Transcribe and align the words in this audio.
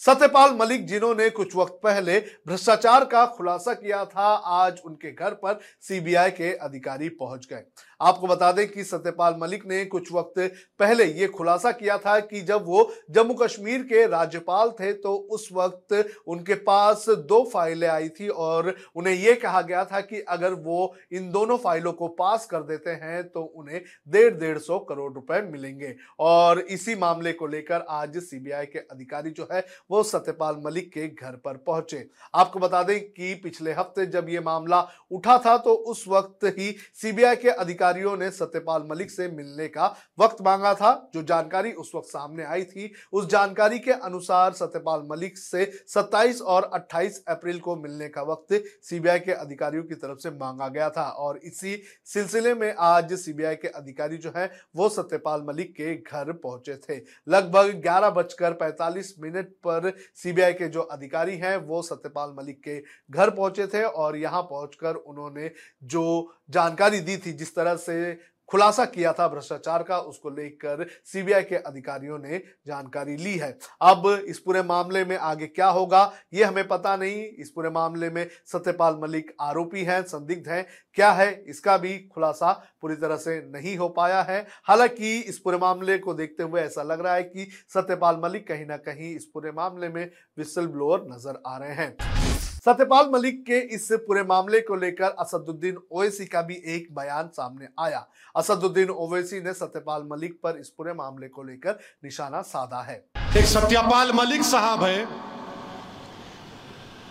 सत्यपाल 0.00 0.50
मलिक 0.52 0.86
जिन्होंने 0.86 1.28
कुछ 1.30 1.54
वक्त 1.56 1.78
पहले 1.82 2.18
भ्रष्टाचार 2.48 3.04
का 3.04 3.24
खुलासा 3.26 3.72
किया 3.74 4.04
था, 4.04 4.26
आज 4.34 4.80
उनके 4.84 5.12
घर 5.12 5.34
पर 5.34 5.60
सीबीआई 5.80 6.30
के 6.30 6.52
अधिकारी 6.54 7.08
पहुँच 7.10 7.46
गए। 7.52 7.62
आपको 8.00 8.26
बता 8.26 8.50
दें 8.52 8.66
कि 8.68 8.84
सत्यपाल 8.84 9.36
मलिक 9.38 9.64
ने 9.66 9.84
कुछ 9.84 10.12
वक्त 10.12 10.38
पहले 10.78 11.04
यह 11.04 11.28
खुलासा 11.28 11.70
किया 11.72 11.96
था 11.98 12.18
कि 12.20 12.40
जब 12.40 12.64
वो 12.66 12.90
जम्मू 13.10 13.34
कश्मीर 13.34 13.82
के 13.82 14.06
राज्यपाल 14.06 14.70
थे 14.70 14.92
तो 14.94 15.14
उस 15.30 15.48
वक्त 15.52 15.94
उनके 16.26 16.54
पास 16.62 17.06
दो 17.28 17.42
फाइलें 17.52 17.88
आई 17.88 18.08
थी 18.10 18.28
और 18.28 18.74
उन्हें 18.96 19.14
यह 19.14 19.38
कहा 19.42 19.60
गया 19.62 19.84
था 19.84 20.00
कि 20.00 20.20
अगर 20.28 20.54
वो 20.64 20.94
इन 21.12 21.30
दोनों 21.30 21.56
फाइलों 21.58 21.92
को 21.92 22.08
पास 22.18 22.46
कर 22.46 22.62
देते 22.64 22.90
हैं 23.02 23.22
तो 23.28 23.42
उन्हें 23.44 23.80
डेढ़ 24.08 24.34
डेढ़ 24.34 24.58
सौ 24.58 24.78
करोड़ 24.80 25.12
रुपए 25.12 25.40
मिलेंगे। 25.42 25.94
और 26.18 26.60
इसी 26.60 26.94
मामले 26.96 27.32
को 27.32 27.46
लेकर 27.46 27.84
आज 27.88 28.18
सीबीआई 28.20 28.66
के 28.66 28.78
अधिकारी 28.80 29.30
जो 29.30 29.48
है 29.52 29.64
वो 29.90 30.02
सत्यपाल 30.02 30.56
मलिक 30.64 30.92
के 30.92 31.06
घर 31.08 31.36
पर 31.36 31.56
पहुँचे। 31.56 32.06
आपको 32.34 32.58
बता 32.58 32.82
दें 32.82 33.00
कि 33.00 33.34
पिछले 33.34 33.72
हफ़्ते 33.72 34.06
जब 34.06 34.28
ये 34.28 34.40
मामला 34.40 34.80
उठा 35.10 35.38
था 35.38 35.56
तो 35.58 35.74
उस 35.74 36.04
वक्त 36.08 36.44
ही 36.58 36.70
सीबीआई 36.94 37.36
के 37.36 37.48
अधिकारियों 37.48 38.16
ने 38.16 38.30
सत्यपाल 38.30 38.86
मलिक 38.90 39.10
से 39.10 39.28
मिलने 39.28 39.68
का 39.68 39.86
वक्त 40.18 40.42
मांगा 40.42 40.74
था। 40.74 40.92
जो 41.14 41.22
जानकारी 41.22 41.72
उस 41.72 41.92
वक्त 41.94 42.08
सामने 42.08 42.44
आई 42.44 42.62
थी, 42.64 42.92
उस 43.12 43.26
जानकारी 43.26 43.78
के 43.78 43.92
अनुसार 43.92 44.52
सत्यपाल 44.52 45.02
मलिक 45.10 45.38
से 45.38 45.64
27 45.88 46.40
और 46.42 46.70
28 46.74 47.22
अप्रैल 47.28 47.58
को 47.58 47.76
मिलने 47.76 48.08
का 48.08 48.22
वक्त 48.22 48.62
सीबीआई 48.82 49.18
के 49.18 49.32
अधिकारियों 49.32 49.84
की 49.84 49.94
तरफ़ 49.94 50.18
से 50.18 50.30
मांगा 50.30 50.68
गया 50.68 50.88
था। 50.90 51.08
और 51.08 51.38
इसी 51.38 51.76
सिलसिले 52.04 52.54
में 52.54 52.74
आज 52.78 53.12
सीबीआई 53.14 53.54
के 53.54 53.68
अधिकारी 53.68 54.16
जो 54.16 54.32
है, 54.36 54.50
वो 54.76 54.88
सत्यपाल 54.88 55.44
मलिक 55.48 55.72
के 55.72 55.94
घर 55.96 56.32
पहुँचे 56.32 56.76
थे। 56.78 57.00
लगभग 57.28 57.72
ग्यारह 57.82 58.10
बजकर 58.10 58.52
पैंतालीस 58.54 59.14
मिनट 59.20 59.48
पर 59.64 59.73
सीबीआई 60.14 60.52
के 60.52 60.68
जो 60.68 60.80
अधिकारी 60.82 61.36
हैं, 61.36 61.56
वो 61.56 61.82
सत्यपाल 61.82 62.34
मलिक 62.38 62.60
के 62.60 62.78
घर 63.10 63.30
पहुँचे 63.30 63.66
थे 63.66 63.82
और 63.82 64.16
यहाँ 64.16 64.42
पहुंचकर 64.42 64.94
उन्होंने 64.94 65.50
जो 65.84 66.32
जानकारी 66.50 67.00
दी 67.00 67.16
थी, 67.16 67.32
जिस 67.32 67.54
तरह 67.54 67.76
से 67.76 68.18
खुलासा 68.48 68.84
किया 68.84 69.12
था 69.12 69.26
भ्रष्टाचार 69.28 69.82
का, 69.82 69.98
उसको 69.98 70.30
लेकर 70.30 70.86
सीबीआई 71.04 71.42
के 71.42 71.56
अधिकारियों 71.56 72.18
ने 72.18 72.42
जानकारी 72.66 73.16
ली 73.16 73.36
है। 73.36 73.50
अब 73.82 74.06
इस 74.28 74.38
पूरे 74.38 74.62
मामले 74.62 75.04
में 75.04 75.16
आगे 75.16 75.46
क्या 75.46 75.68
होगा, 75.68 76.12
ये 76.34 76.44
हमें 76.44 76.66
पता 76.68 76.96
नहीं। 76.96 77.24
इस 77.24 77.50
पूरे 77.50 77.70
मामले 77.70 78.10
में 78.10 78.26
सत्यपाल 78.46 78.98
मलिक 79.02 79.34
आरोपी 79.40 79.84
हैं, 79.84 80.02
संदिग्ध 80.02 80.48
हैं। 80.48 80.66
क्या 80.94 81.10
है, 81.12 81.32
इसका 81.48 81.76
भी 81.76 81.98
खुलासा 82.14 82.52
पूरी 82.82 82.94
तरह 82.94 83.16
से 83.16 83.36
नहीं 83.48 83.76
हो 83.76 83.88
पाया 83.88 84.22
है। 84.22 84.40
हालाँकि 84.68 85.18
इस 85.18 85.38
पूरे 85.38 85.58
मामले 85.58 85.98
को 85.98 86.14
देखते 86.14 86.42
हुए 86.42 86.60
ऐसा 86.60 86.82
लग 86.82 87.00
रहा 87.00 87.14
है 87.14 87.22
कि 87.22 87.48
सत्यपाल 87.74 88.20
मलिक 88.22 88.46
कहीं 88.48 88.66
ना 88.66 88.76
कहीं 88.78 89.14
इस 89.16 89.24
पूरे 89.24 89.52
मामले 89.52 89.88
में 89.88 90.10
विसल 90.38 90.66
ब्लोअर 90.66 91.04
नज़र 91.08 91.42
आ 91.46 91.56
रहे 91.56 91.74
हैं। 91.74 92.23
सत्यपाल 92.66 93.08
मलिक 93.12 93.42
के 93.46 93.58
इस 93.74 93.88
पूरे 94.06 94.22
मामले 94.22 94.60
को 94.60 94.74
लेकर 94.74 95.16
असदुद्दीन 95.20 95.76
ओवैसी 95.92 96.24
का 96.24 96.42
भी 96.42 96.54
एक 96.74 96.86
बयान 96.94 97.26
सामने 97.28 97.66
आया। 97.78 97.98
असदुद्दीन 98.36 98.90
ओवैसी 98.90 99.40
ने 99.40 99.52
सत्यपाल 99.52 100.06
मलिक 100.12 100.38
पर 100.42 100.58
इस 100.60 100.68
पूरे 100.68 100.92
मामले 100.92 101.28
को 101.28 101.42
लेकर 101.42 101.78
निशाना 102.04 102.40
साधा 102.42 102.80
है। 102.82 102.96
एक 103.38 103.44
सत्यपाल 103.46 104.12
मलिक 104.12 104.42
साहब 104.42 104.84
है, 104.84 105.04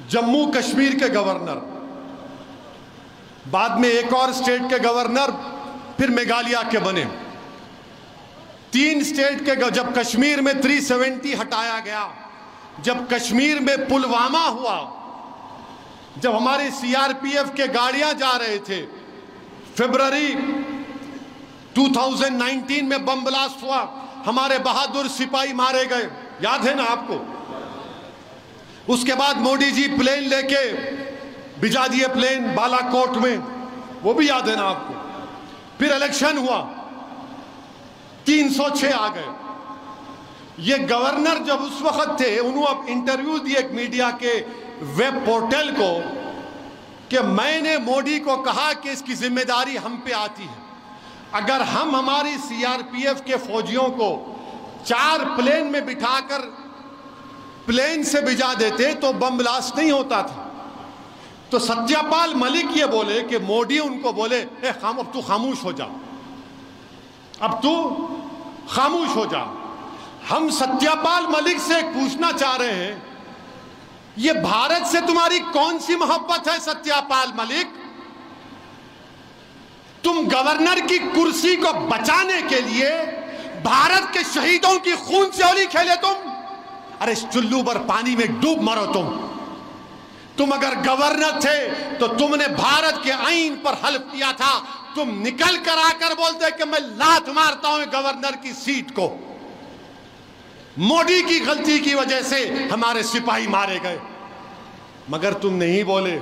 जम्मू 0.09 0.45
कश्मीर 0.55 0.95
के 0.95 1.09
गवर्नर। 1.09 1.61
बाद 3.51 3.79
में 3.79 3.89
एक 3.89 4.13
और 4.13 4.33
स्टेट 4.33 4.69
के 4.69 4.79
गवर्नर, 4.79 5.31
फिर 5.97 6.09
मेघालय 6.09 6.63
के 6.71 6.79
बने। 6.79 7.05
तीन 8.73 9.03
स्टेट 9.03 9.45
के 9.45 9.71
जब 9.71 9.93
कश्मीर 9.97 10.41
में 10.41 10.53
370 10.61 11.35
हटाया 11.35 11.79
गया, 11.81 12.03
जब 12.81 13.07
कश्मीर 13.13 13.59
में 13.59 13.87
पुलवामा 13.89 14.45
हुआ 14.49 14.77
जब 16.17 16.35
हमारे 16.35 16.71
सीआरपीएफ 16.71 17.53
के 17.55 17.67
गाड़ियाँ 17.67 18.13
जा 18.13 18.31
रहे 18.31 18.59
थे 18.59 18.81
फरवरी 19.77 20.33
2019 21.75 22.81
में 22.81 23.05
बम 23.05 23.23
ब्लास्ट 23.23 23.63
हुआ, 23.63 23.99
हमारे 24.25 24.59
बहादुर 24.59 25.07
सिपाही 25.07 25.53
मारे 25.53 25.85
गए। 25.85 26.03
याद 26.43 26.67
है 26.67 26.75
ना 26.75 26.83
आपको? 26.83 27.15
उसके 28.93 29.13
बाद 29.13 29.37
मोदी 29.37 29.71
जी 29.71 29.87
प्लेन 29.87 30.23
लेके 30.23 30.73
भिजा 31.61 31.87
दिए 31.87 32.07
प्लेन 32.07 32.55
बालाकोट 32.55 33.17
में। 33.17 33.37
वो 34.03 34.13
भी 34.13 34.29
याद 34.29 34.49
है 34.49 34.55
ना 34.55 34.63
आपको? 34.63 34.93
फिर 35.79 35.93
इलेक्शन 35.93 36.37
हुआ। 36.37 36.61
306 38.25 38.93
आ 38.93 39.07
गए। 39.07 39.27
ये 40.59 40.77
गवर्नर 40.77 41.37
जब 41.43 41.59
उस 41.61 41.81
वक्त 41.81 42.21
थे, 42.21 42.39
उन्होंने 42.39 42.91
इंटरव्यू 42.91 43.39
दिए 43.39 43.69
मीडिया 43.71 44.11
के 44.11 44.63
वेब 44.83 45.15
पोर्टल 45.25 45.71
को 45.71 45.91
कि 47.09 47.19
मैंने 47.29 47.77
मोदी 47.77 48.19
को 48.19 48.35
कहा 48.37 48.71
कि 48.73 48.89
इसकी 48.91 49.13
ज़िम्मेदारी 49.15 49.75
हम 49.77 49.97
पे 50.05 50.11
आती 50.13 50.43
है। 50.43 50.61
अगर 51.33 51.61
हम 51.61 51.95
हमारी 51.95 52.37
सीआरपीएफ 52.37 53.21
के 53.21 53.37
फौजियों 53.37 53.89
को 53.91 54.09
चार 54.85 55.23
प्लेन 55.35 55.67
में 55.67 55.85
बिठाकर 55.85 56.39
प्लेन 57.67 58.03
से 58.03 58.21
भिजा 58.21 58.53
देते 58.53 58.93
तो 58.95 59.13
बम 59.13 59.37
ब्लास्ट 59.37 59.77
नहीं 59.77 59.91
होता 59.91 60.21
था। 60.23 60.49
तो 61.51 61.59
सत्यापाल 61.59 62.33
मलिक 62.35 62.77
ये 62.77 62.85
बोले 62.87 63.21
कि 63.21 63.37
मोदी 63.39 63.79
उनको 63.79 64.13
बोले, 64.13 64.37
ए, 64.37 64.71
खाम, 64.81 64.97
अब 64.97 65.11
तू 65.13 65.21
खामोश 65.21 65.63
हो 65.63 65.73
जा। 65.73 65.87
अब 67.41 67.59
तू 67.63 67.73
खामोश 68.69 69.15
हो 69.15 69.25
जा। 69.25 69.41
हम 70.29 70.49
सत्यापाल 70.49 71.27
मलिक 71.27 71.59
से 71.59 71.81
पूछना 71.93 72.31
चाह 72.31 72.55
रहे 72.55 72.71
हैं 72.71 73.12
ये 74.17 74.33
भारत 74.33 74.85
से 74.87 75.01
तुम्हारी 75.01 75.39
कौन 75.51 75.79
सी 75.79 75.95
मोहब्बत 75.95 76.47
है, 76.47 76.59
सत्यापाल 76.59 77.33
मलिक? 77.37 77.73
तुम 80.03 80.27
गवर्नर 80.27 80.79
की 80.81 80.97
कुर्सी 80.99 81.55
को 81.55 81.73
बचाने 81.87 82.41
के 82.41 82.59
लिए 82.61 82.89
भारत 83.63 84.09
के 84.13 84.23
शहीदों 84.23 84.77
की 84.79 84.95
खून 84.99 85.29
से 85.31 85.43
होली 85.43 85.65
खेले 85.67 85.95
तुम। 85.97 86.31
अरे 87.01 87.15
चुल्लू 87.15 87.61
पर 87.63 87.77
पानी 87.85 88.15
में 88.15 88.39
डूब 88.41 88.61
मरो 88.61 88.85
तुम। 88.93 89.07
तुम 90.37 90.51
अगर 90.51 90.75
गवर्नर 90.81 91.39
थे 91.39 91.97
तो 91.97 92.07
तुमने 92.09 92.47
भारत 92.49 93.01
के 93.03 93.11
आइन 93.11 93.55
पर 93.55 93.79
हल्फ 93.83 94.07
किया 94.13 94.31
था। 94.33 94.53
तुम 94.95 95.09
निकल 95.19 95.57
कर 95.57 95.77
आकर 95.79 96.13
बोलते 96.15 96.51
कि 96.51 96.65
मैं 96.65 96.79
लात 96.79 97.29
मारता 97.29 97.69
हूँ 97.69 97.85
गवर्नर 97.91 98.35
की 98.43 98.53
सीट 98.53 98.91
को। 98.91 99.07
मोदी 100.79 101.21
की 101.21 101.39
गलती 101.39 101.77
की 101.79 101.93
वजह 101.95 102.21
से 102.21 102.45
हमारे 102.67 103.01
सिपाही 103.03 103.47
मारे 103.47 103.79
गए। 103.79 103.99
मगर 105.09 105.33
तुम 105.33 105.53
नहीं 105.53 105.83
बोले, 105.83 106.15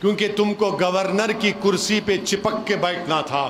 क्योंकि 0.00 0.28
तुमको 0.28 0.70
गवर्नर 0.72 1.32
की 1.32 1.50
कुर्सी 1.52 2.00
पे 2.00 2.18
चिपक 2.18 2.64
के 2.68 2.76
बैठना 2.76 3.20
था। 3.22 3.46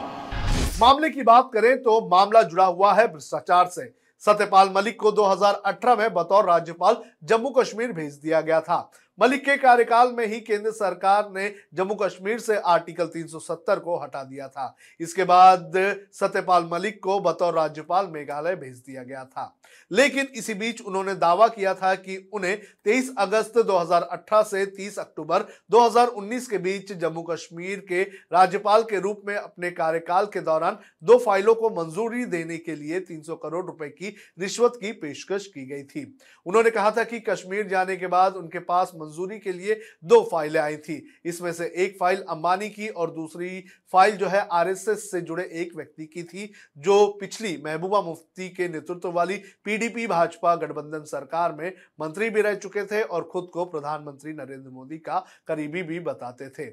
मामले 0.81 1.11
की 1.11 1.23
बात 1.23 1.50
करें 1.55 1.76
तो 1.82 2.00
मामला 2.09 2.43
जुड़ा 2.43 2.65
हुआ 2.65 2.93
है 2.94 3.06
भ्रष्टाचार 3.09 3.67
से। 3.67 3.93
सत्यपाल 4.23 4.70
मलिक 4.76 4.99
को 5.00 5.12
2018 5.12 5.97
में 5.97 6.14
बतौर 6.14 6.44
राज्यपाल 6.44 6.97
जम्मू 7.25 7.50
कश्मीर 7.50 7.93
भेज 7.93 8.14
दिया 8.14 8.41
गया 8.41 8.61
था। 8.61 8.91
मलिक 9.20 9.44
के 9.44 9.56
कार्यकाल 9.56 10.12
में 10.12 10.26
ही 10.26 10.41
केंद्र 10.41 10.70
सरकार 10.70 11.31
ने 11.31 11.55
जम्मू 11.75 11.94
कश्मीर 11.94 12.38
से 12.38 12.56
आर्टिकल 12.56 13.06
370 13.06 13.79
को 13.79 13.99
हटा 13.99 14.23
दिया 14.25 14.49
था। 14.49 14.75
इसके 15.00 15.25
बाद 15.25 15.73
सत्यपाल 16.12 16.69
मलिक 16.73 17.03
को 17.03 17.19
बतौर 17.20 17.55
राज्यपाल 17.55 18.06
मेघालय 18.06 18.56
भेज 18.56 18.76
दिया 18.79 19.03
गया 19.03 19.25
था। 19.25 19.55
लेकिन 19.93 20.29
इसी 20.35 20.55
बीच 20.55 20.81
उन्होंने 20.81 21.15
दावा 21.15 21.49
किया 21.49 21.75
था 21.75 21.94
कि 21.94 22.17
उन्हें 22.32 22.59
23 22.85 23.11
अगस्त 23.19 23.59
2018 23.59 24.43
से 24.43 24.65
30 24.67 24.99
अक्टूबर 24.99 25.44
2019 25.71 26.47
के 26.47 26.59
बीच 26.59 26.93
जम्मू 26.93 27.23
कश्मीर 27.23 27.85
के 27.88 28.03
राज्यपाल 28.32 28.82
के 28.82 29.00
रूप 29.00 29.23
में 29.26 29.35
अपने 29.37 29.71
कार्यकाल 29.71 30.26
के 30.26 30.41
दौरान 30.41 30.79
दो 31.03 31.19
फाइलों 31.19 31.55
को 31.55 31.71
मंजूरी 31.71 32.25
देने 32.25 32.56
के 32.59 32.76
लिए 32.76 33.00
300 33.00 33.37
करोड़ 33.43 33.64
रुपए 33.67 33.88
की 33.88 34.14
रिश्वत 34.38 34.79
की 34.81 34.93
पेशकश 34.93 35.47
की 35.47 35.67
गई 35.67 35.82
थी। 35.82 36.19
उन्होंने 36.47 36.71
कहा 36.71 36.91
था 36.91 37.05
कि 37.05 37.21
कश्मीर 37.21 37.69
जाने 37.69 37.97
के 37.97 38.06
बाद 38.06 38.37
उनके 38.37 38.59
पास 38.59 38.93
के 39.38 39.52
लिए 39.52 39.81
दो 40.05 40.20
फाइलें 40.22 40.60
आई 40.60 40.76
थी। 40.78 41.02
इसमें 41.25 41.52
से 41.52 41.66
एक 41.76 41.96
फ़ाइल 42.00 42.22
अंबानी 42.28 42.69
की 42.70 42.88
और 42.88 43.10
दूसरी 43.10 43.64
फ़ाइल 43.93 44.16
जो 44.16 44.26
है 44.26 44.46
आरएसएस 44.52 45.10
से 45.10 45.20
जुड़े 45.20 45.44
एक 45.52 45.75
व्यक्ति 45.76 46.06
की 46.06 46.22
थी, 46.22 46.50
जो 46.78 47.06
पिछली 47.20 47.56
महबूबा 47.64 48.00
मुफ्ती 48.02 48.49
के 48.49 48.69
नेतृत्व 48.69 49.10
वाली 49.10 49.37
पीडीपी 49.64 50.06
भाजपा 50.06 50.55
गठबंधन 50.56 51.05
सरकार 51.05 51.52
में 51.52 51.72
मंत्री 52.00 52.31
भी 52.31 52.40
रह 52.40 52.55
चुके 52.55 52.84
थे 52.84 53.02
और 53.02 53.22
खुद 53.22 53.50
को 53.52 53.64
प्रधानमंत्री 53.64 54.32
नरेंद्र 54.32 54.70
मोदी 54.70 54.99
का 54.99 55.25
करीबी 55.49 55.82
भी 55.82 56.00
बताते 56.00 56.49
थे। 56.49 56.70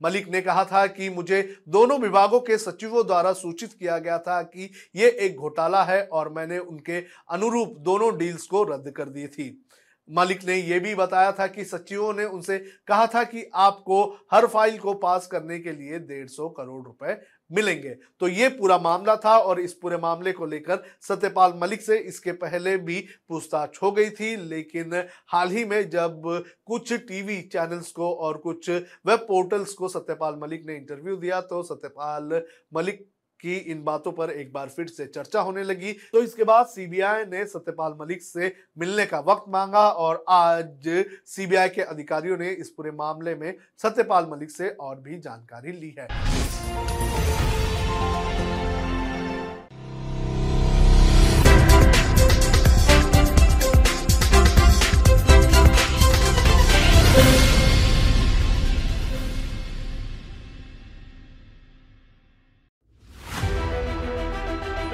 मलिक 0.00 0.28
ने 0.28 0.40
कहा 0.40 0.64
था 0.64 0.86
कि 0.86 1.08
मुझे 1.10 1.40
दोनों 1.68 1.98
विभागों 1.98 2.40
के 2.40 2.56
सचिवों 2.58 3.06
द्वारा 3.06 3.32
सूचित 3.32 3.72
किया 3.72 3.98
गया 3.98 4.18
था 4.18 4.42
कि 4.42 4.70
ये 4.96 5.08
एक 5.20 5.36
घोटाला 5.36 5.82
है 5.84 6.02
और 6.02 6.28
मैंने 6.28 6.58
उनके 6.58 6.98
अनुरूप 7.30 7.76
दोनों 7.78 8.16
डील्स 8.18 8.46
को 8.46 8.62
रद्द 8.64 8.90
कर 8.90 9.08
दी 9.08 9.26
थी। 9.26 9.48
मालिक 10.08 10.44
ने 10.44 10.54
यह 10.54 10.80
भी 10.80 10.94
बताया 10.94 11.32
था 11.32 11.46
कि 11.46 11.64
सचिवों 11.64 12.12
ने 12.14 12.24
उनसे 12.24 12.58
कहा 12.86 13.06
था 13.06 13.22
कि 13.24 13.44
आपको 13.54 14.04
हर 14.32 14.46
फ़ाइल 14.46 14.78
को 14.78 14.94
पास 14.96 15.26
करने 15.26 15.58
के 15.60 15.72
लिए 15.72 15.98
डेढ़ 16.00 16.26
सौ 16.28 16.48
करोड़ 16.50 16.84
रुपए 16.84 17.16
मिलेंगे। 17.50 17.94
तो 18.20 18.28
ये 18.28 18.48
पूरा 18.48 18.76
मामला 18.78 19.16
था 19.16 19.36
और 19.38 19.60
इस 19.60 19.72
पूरे 19.72 19.96
मामले 19.96 20.32
को 20.32 20.46
लेकर 20.46 20.82
सत्यपाल 21.00 21.52
मलिक 21.56 21.82
से 21.82 21.98
इसके 21.98 22.32
पहले 22.34 22.76
भी 22.78 23.00
पूछताछ 23.28 23.78
हो 23.82 23.90
गई 23.92 24.10
थी। 24.10 24.34
लेकिन 24.38 24.94
हाल 25.28 25.50
ही 25.50 25.64
में 25.64 25.88
जब 25.90 26.22
कुछ 26.66 26.92
टीवी 26.92 27.40
चैनल्स 27.42 27.90
को 27.92 28.12
और 28.14 28.38
कुछ 28.38 28.70
वेब 28.70 29.18
पोर्टल्स 29.18 29.72
को 29.72 29.88
सत्यपाल 29.88 30.38
मलिक 30.42 30.66
ने 30.66 30.76
इंटरव्यू 30.76 31.16
दिया 31.16 31.40
तो 31.42 31.62
सत्यपाल 31.62 32.40
मलिक 32.74 33.06
की 33.40 33.56
इन 33.56 33.82
बातों 33.84 34.12
पर 34.12 34.30
एक 34.30 34.52
बार 34.52 34.68
फिर 34.68 34.86
से 34.88 35.06
चर्चा 35.06 35.40
होने 35.40 35.62
लगी। 35.64 35.92
तो 36.12 36.22
इसके 36.22 36.44
बाद 36.44 36.66
सीबीआई 36.66 37.24
ने 37.24 37.44
सत्यपाल 37.46 37.96
मलिक 38.00 38.22
से 38.22 38.52
मिलने 38.78 39.06
का 39.06 39.20
वक्त 39.20 39.44
मांगा 39.48 39.88
और 39.90 40.24
आज 40.28 40.88
सीबीआई 41.26 41.68
के 41.68 41.82
अधिकारियों 41.82 42.38
ने 42.38 42.50
इस 42.50 42.70
पूरे 42.70 42.90
मामले 42.92 43.34
में 43.34 43.54
सत्यपाल 43.78 44.26
मलिक 44.30 44.50
से 44.50 44.68
और 44.70 45.00
भी 45.00 45.18
जानकारी 45.18 45.72
ली 45.72 45.94
है। 45.98 46.08